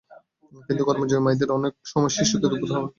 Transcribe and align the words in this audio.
কিন্তু 0.67 0.83
কর্মজীবী 0.87 1.21
মায়েদের 1.23 1.47
জন্য 1.47 1.57
অনেক 1.59 1.73
সময় 1.85 2.13
শিশুকে 2.15 2.37
দুধ 2.41 2.61
খাওয়ানো 2.61 2.63
কঠিন 2.63 2.75
হয়ে 2.75 2.77
পড়ে। 2.77 2.89